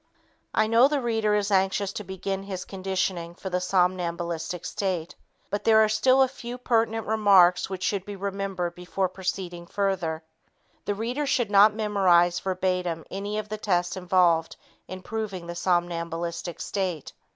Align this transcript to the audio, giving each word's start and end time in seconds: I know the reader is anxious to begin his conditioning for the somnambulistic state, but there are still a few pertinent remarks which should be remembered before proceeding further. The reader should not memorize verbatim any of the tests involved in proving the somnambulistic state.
I 0.55 0.65
know 0.65 0.87
the 0.87 0.99
reader 0.99 1.35
is 1.35 1.51
anxious 1.51 1.93
to 1.93 2.03
begin 2.03 2.41
his 2.41 2.65
conditioning 2.65 3.35
for 3.35 3.51
the 3.51 3.61
somnambulistic 3.61 4.65
state, 4.65 5.13
but 5.51 5.63
there 5.63 5.79
are 5.83 5.87
still 5.89 6.23
a 6.23 6.27
few 6.27 6.57
pertinent 6.57 7.05
remarks 7.05 7.69
which 7.69 7.83
should 7.83 8.03
be 8.03 8.15
remembered 8.15 8.73
before 8.73 9.07
proceeding 9.07 9.67
further. 9.67 10.23
The 10.85 10.95
reader 10.95 11.27
should 11.27 11.51
not 11.51 11.75
memorize 11.75 12.39
verbatim 12.39 13.05
any 13.11 13.37
of 13.37 13.47
the 13.49 13.59
tests 13.59 13.95
involved 13.95 14.55
in 14.87 15.03
proving 15.03 15.45
the 15.45 15.53
somnambulistic 15.53 16.61
state. 16.61 17.13